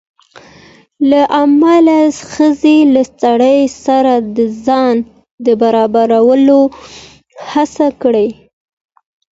له 1.09 1.21
امله 1.43 1.99
ښځې 2.31 2.77
له 2.93 3.03
سړي 3.21 3.59
سره 3.85 4.13
د 4.35 4.37
ځان 4.65 4.95
د 5.45 5.47
برابرولو 5.61 6.59
هڅه 7.49 7.87
کړې 8.01 8.29